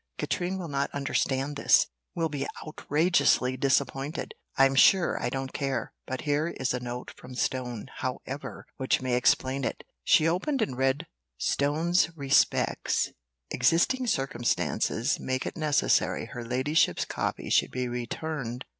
[0.17, 4.33] Katrine will not understand this will be outrageously disappointed.
[4.57, 5.93] I'm sure I don't care.
[6.07, 10.75] But here is a note from Stone, however, which may explain it." She opened and
[10.75, 11.05] read
[11.37, 13.11] "Stone's respects
[13.51, 18.65] existing circumstances make it necessary her ladyship's copy should be returned.